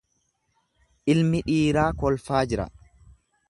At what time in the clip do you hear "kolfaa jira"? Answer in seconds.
2.03-2.69